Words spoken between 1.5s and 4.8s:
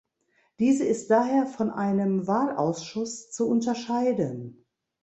einem Wahlausschuss zu unterscheiden.